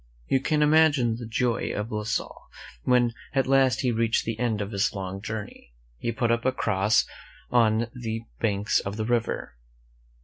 IIU 0.31 0.37
152 0.39 0.39
You 0.39 0.41
can 0.49 0.63
imagine 0.63 1.15
the 1.17 1.27
joy 1.27 1.73
of 1.79 1.91
La 1.91 2.01
Salle 2.01 2.47
when 2.81 3.13
at 3.33 3.45
last 3.45 3.81
he 3.81 3.91
reached 3.91 4.25
the 4.25 4.39
end 4.39 4.59
of 4.59 4.71
his 4.71 4.95
long 4.95 5.21
journey. 5.21 5.75
He 5.99 6.11
put 6.11 6.31
up 6.31 6.43
a 6.43 6.51
cross 6.51 7.05
on 7.51 7.85
the 7.93 8.23
banks 8.39 8.79
of 8.79 8.97
the 8.97 9.05
river. 9.05 9.57